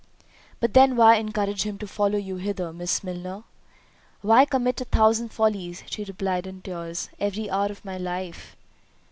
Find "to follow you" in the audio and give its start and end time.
1.77-2.37